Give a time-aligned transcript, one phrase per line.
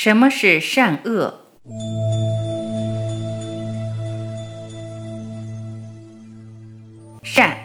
[0.00, 1.40] 什么是善恶？
[7.24, 7.56] 善，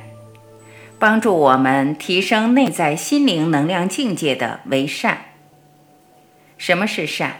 [0.97, 5.25] 帮助我们提升内在心灵能量境界的为善。
[6.57, 7.33] 什么是善？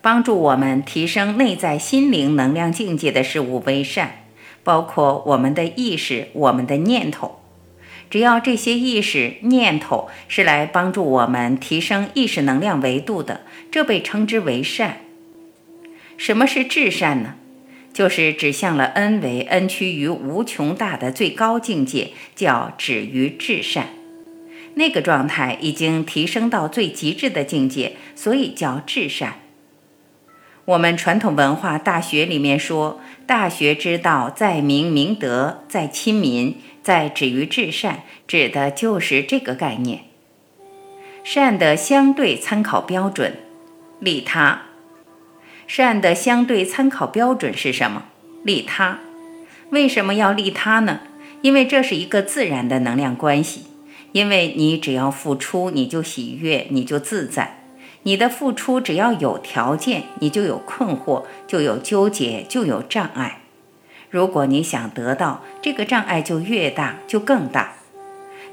[0.00, 4.24] 帮助我们提升内在心灵能量境界的事物为善，
[4.64, 7.41] 包括我们的意识、我们的念头。
[8.10, 15.00] 只要这些意识、念头是来帮助我们提升意识能量维度的，这被称之为善。
[16.16, 17.34] 什么是至善呢？
[17.92, 23.88] 就是指向了 n 为 n 趋于无穷大的最高境界，叫止于至善。
[24.74, 29.40] 那个状态已经提升到最极致的境界，所以叫至善。
[30.64, 36.56] 我们传统文化大学里面说，大学之道在明明德，在亲民。
[36.82, 40.04] 在止于至善，指的就是这个概念。
[41.24, 43.38] 善的相对参考标准，
[44.00, 44.62] 利他。
[45.66, 48.04] 善的相对参考标准是什么？
[48.42, 48.98] 利他。
[49.70, 51.00] 为什么要利他呢？
[51.40, 53.66] 因为这是一个自然的能量关系。
[54.10, 57.60] 因为你只要付出，你就喜悦，你就自在。
[58.02, 63.41] 你的付出只要有条件，你就有困惑，就有纠结，就有障碍。
[64.12, 67.72] 如果你想得到这个障碍就越大，就更大。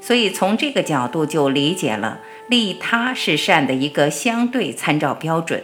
[0.00, 5.62] 所以从这个角度就理解了，利他是善的一个相对参照标准。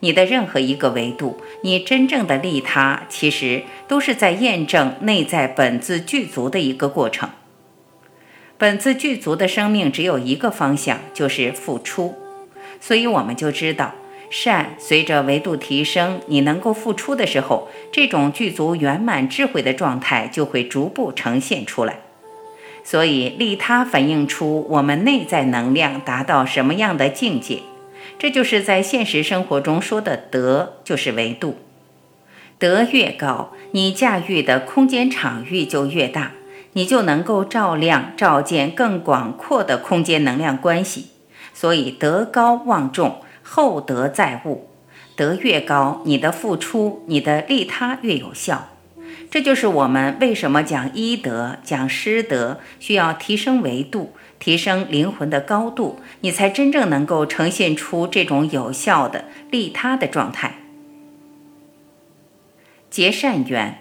[0.00, 7.30] 你的任何一个维度，你真正的利他，其实都是在验证内在本自具足的一个过程。
[8.58, 12.14] 本自具足的生命只有一个方向，就是付出。
[12.78, 13.94] 所以我们就知道。
[14.36, 22.00] 善随着维度提升，你能够付出的时候，这种具足圆满智慧的状态就会逐步呈现出来。
[22.82, 27.60] 所以利他反映出我们内在能量达到什么样的境界，
[28.18, 31.58] 这就是在现实生活中说的德，就是维度。
[32.58, 36.32] 德越高，你驾驭的空间场域就越大，
[36.72, 41.10] 你就能够照亮、照见更广阔的空间能量关系。
[41.52, 43.20] 所以德高望重。
[43.56, 44.66] 厚德载物，
[45.14, 48.70] 德越高，你的付出、你的利他越有效。
[49.30, 60.56] 这就是我们为什么讲医德、讲师德，需要提升维度，提升灵魂的高度，你才真正能够呈现出这种有效的利他的状态。
[62.90, 63.78] 结善缘，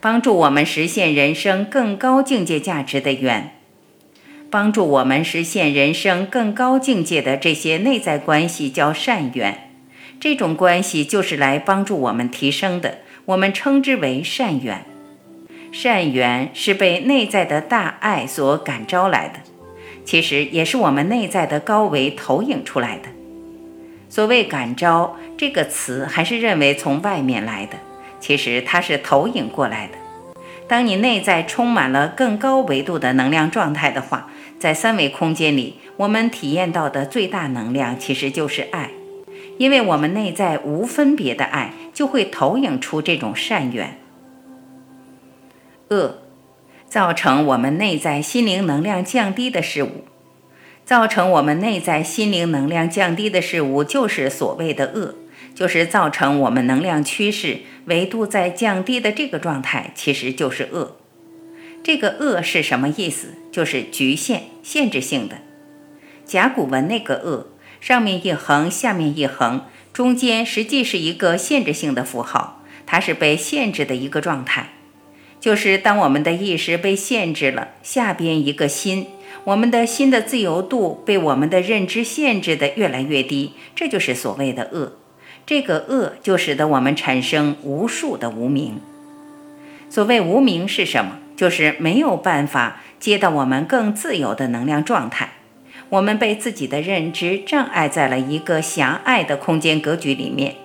[0.00, 3.57] 帮助我们实现人生更高境界价值的缘。
[4.50, 9.70] 帮助我们实现人生更高境界的这些内在关系叫善缘，
[10.18, 14.84] 这种关系就是来帮助我们提升的，我们称之为善缘。
[15.70, 19.40] 善缘是被内在的大爱所感召来的，
[20.02, 23.08] 其实也是我们内在的高维投影出来的。
[24.08, 27.76] 所谓感召这个词，还是认为从外面来的，
[28.18, 30.07] 其实它是投影过来的。
[30.68, 34.30] 当你内在充满了更高维度的能量状态的话，
[34.60, 38.90] 在三维空间里，我们体验到的最大能量其实就是爱，
[39.56, 43.98] 因为我们内在无分别的爱，就会投影出这种善缘。
[45.88, 46.18] 恶，
[46.86, 50.04] 造成我们内在心灵能量降低的事物，
[50.84, 55.14] 造成我们内在心灵能量降低的事物，就是所谓的恶，
[55.58, 60.98] 就是造成我们能量趋势维度在降低的这个状态，其实就是恶。
[61.82, 63.34] 这个恶是什么意思？
[63.50, 65.38] 就是局限、限制性的。
[66.24, 67.48] 甲骨文那个恶，
[67.80, 69.62] 上面一横，下面一横，
[69.92, 74.68] 中间实际是一个限制性的符号，它是被限制的一个状态。
[75.40, 79.08] 就是当我们的意识被限制了，下边一个心，
[79.42, 84.92] 我们的心的自由度被我们的认知限制的越来越低，这就是所谓的恶。
[85.48, 88.80] 这个恶就使得我们产生无数的无名。
[89.88, 91.12] 所谓无名是什么？
[91.34, 95.30] 就是没有办法接到我们更自由的能量状态，
[95.88, 100.56] 我们被自己的认知障碍在了一个狭隘的空间格局里面。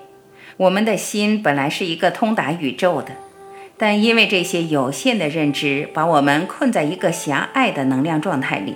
[0.58, 3.12] 我们的心本来是一个通达宇宙的，
[3.78, 8.76] 但因为这些有限的认知，把我们困在一个狭隘的能量状态里。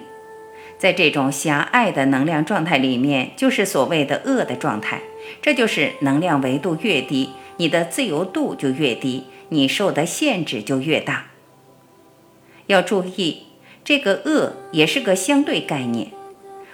[0.77, 5.01] 在这种狭隘的能量状态里面，就是所谓的恶的状态。
[5.41, 11.27] 这就是能量维度越低，你的自由度就越低，你受的限制就越大。
[12.68, 13.44] 要注意，
[13.83, 16.09] 这个恶也是个相对概念。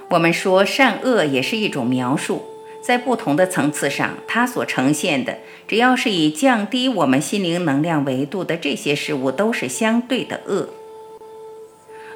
[0.10, 2.44] 我们说善恶也是一种描述，
[2.84, 10.70] 在不同的层次上，它所呈现的，只要是以降低我们心灵能量维度的这些事物，都是相对的恶。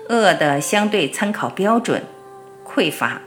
[0.10, 2.04] 恶的相对参考标准，
[2.66, 3.22] 匮乏；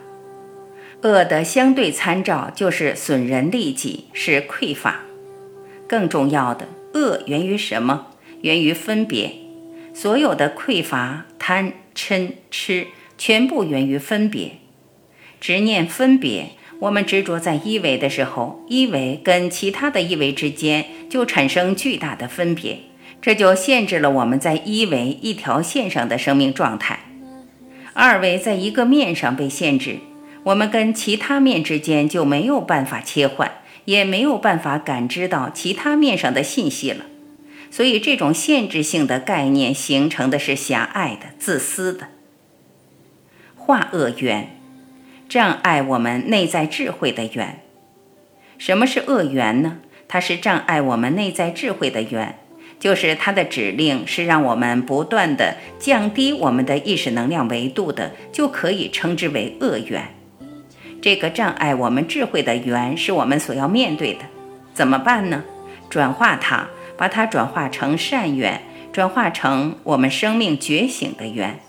[1.02, 5.00] 恶的相对参照就是损人利己，是匮乏。
[5.86, 8.06] 更重要的，恶源于什么？
[8.42, 9.32] 源于分别。
[9.92, 12.86] 所有的匮乏、贪、嗔、痴，
[13.18, 14.52] 全部源于分别。
[15.40, 22.78] 执念分别，我们执着在一维的时候，一维跟其他的一维之间就产生巨大的分别。
[23.22, 27.00] 这就限制了我们在一维一条线上的生命状态，
[27.92, 29.98] 二维在一个面上被限制，
[30.44, 33.52] 我们跟其他面之间就没有办法切换，
[33.84, 37.04] 也没有办法感知到其他面上的信息了。
[37.70, 42.08] 所以，这种限制性的概念形成的是狭隘的、自私的。
[43.54, 44.56] 化恶缘，
[45.28, 47.60] 障碍我们内在智慧的缘。
[48.58, 49.78] 什么是恶缘呢？
[50.08, 52.39] 它是障碍我们内在智慧的缘。
[52.80, 60.02] 就是它的指令是让我们不断的降低我们的意识能量维度的，就可以称之为恶缘。
[61.02, 64.20] 这个障碍我们智慧的缘是我们所要面对的，
[64.74, 65.44] 怎么办呢？
[65.88, 68.62] 转化它，把它转化成善缘，
[68.92, 71.60] 转化成我们生命觉醒的缘。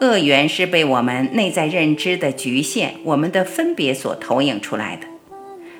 [0.00, 5.06] 恶缘是被我们内在认知的局限、我们的分别所投影出来的。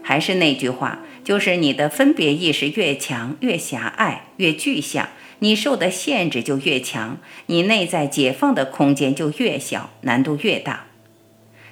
[0.02, 1.00] 还是那句话。
[1.24, 10.86] 就是你的分别意识越强、越狭隘、越具象，你受的限制就越强，你内在解放的空间就越小，难度越大。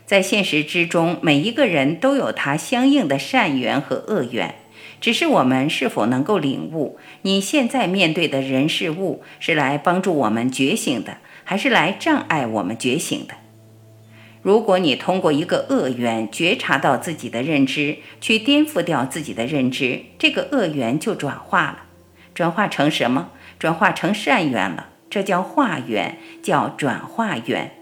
[0.06, 4.55] 在现实之中，每一个人都有他相应的善缘和恶缘，
[5.00, 13.35] 只是我们是否能够领悟，你现在面对的人事物是来帮助我们觉醒的，还是来障碍我们觉醒的？
[14.42, 21.78] 如果你通过一个恶缘觉察到自己的认知，去颠覆掉自己的认知，这个恶缘就转化了，
[22.34, 23.28] 转化成什么？
[23.58, 24.87] 转化成善缘了。
[25.10, 27.72] 这叫化缘，叫转化缘。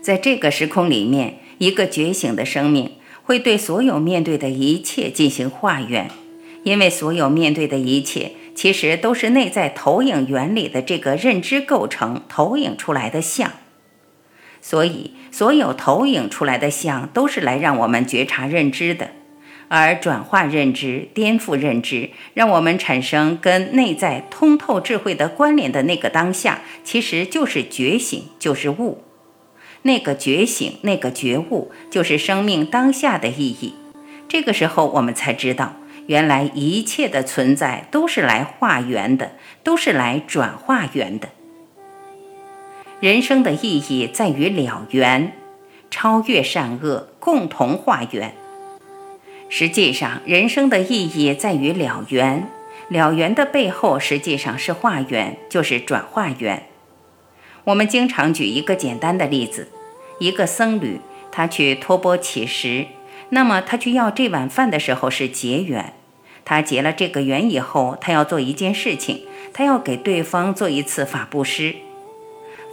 [0.00, 2.92] 在这个时空里面，一个觉醒的生命
[3.24, 6.08] 会对所有面对的一切进行化缘，
[6.62, 13.50] 因为所有面对的一切其实都是内在投影原理的这个认知构成投影出来的像。
[14.68, 19.10] 所以，所有投影出来的像都是来让我们觉察认知的，
[19.68, 29.04] 而转化认知、颠覆认知，让我们产生跟内在通透智慧的关联的那个当下，其实就是觉醒，就是悟。
[29.82, 33.74] 那个觉醒，那个觉悟，就是生命当下的意义。
[34.26, 35.76] 这个时候，我们才知道，
[36.08, 41.28] 原来一切的存在都是来化缘的，都是来转化缘的。
[43.06, 45.30] 人生的意义在于了缘，
[45.92, 48.34] 超越善恶，共同化缘。
[49.48, 52.48] 实际上，人生的意义在于了缘，
[52.88, 56.66] 了缘的背后实际上是化缘，就是转化缘。
[57.62, 59.68] 我们经常举一个简单的例子：
[60.18, 62.86] 一个僧侣，他去托钵乞食，
[63.28, 65.92] 那么他去要这碗饭的时候是结缘。
[66.44, 71.76] 他结了这个缘以后，他要做一件事情，他要给对方做一次法布施。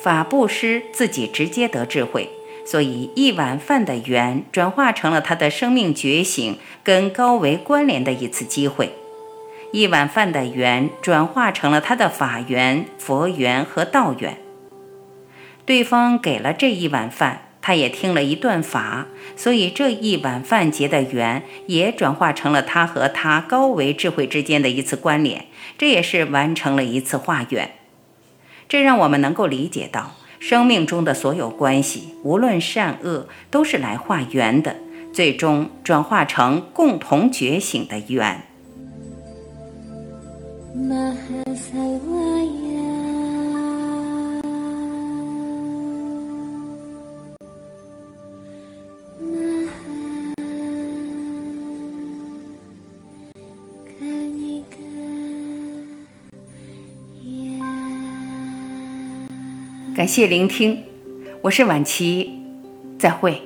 [0.03, 2.27] 法布施自己直接得智慧，
[2.65, 8.91] 所以一碗饭的缘转化成了他的生命觉醒跟高维关联的一次机会。
[9.71, 14.37] 一碗饭的缘转化成了他的法缘、佛缘和道缘。
[15.65, 19.07] 对方给了这一碗饭，他也听了一段法，
[19.37, 25.45] 所以这一碗饭结的缘也转化成了他和他高维智慧之间的一次关联，
[25.77, 27.71] 这也是完成了一次化缘。
[28.73, 34.77] 这让我们能够理解到，生命中的所有关系，无论善恶，都是来化缘的，
[35.13, 38.41] 最终转化成共同觉醒的缘。
[60.03, 60.83] 感谢聆听，
[61.43, 62.29] 我是晚琪，
[62.99, 63.41] 再会。